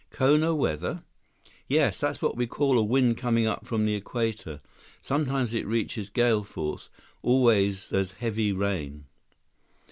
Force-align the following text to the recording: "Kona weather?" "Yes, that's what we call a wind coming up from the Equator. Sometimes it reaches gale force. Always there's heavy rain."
"Kona 0.09 0.55
weather?" 0.55 1.03
"Yes, 1.67 1.99
that's 1.99 2.23
what 2.23 2.35
we 2.35 2.47
call 2.47 2.79
a 2.79 2.83
wind 2.83 3.17
coming 3.17 3.45
up 3.45 3.67
from 3.67 3.85
the 3.85 3.93
Equator. 3.93 4.59
Sometimes 4.99 5.53
it 5.53 5.67
reaches 5.67 6.09
gale 6.09 6.43
force. 6.43 6.89
Always 7.21 7.89
there's 7.89 8.13
heavy 8.13 8.51
rain." 8.51 9.05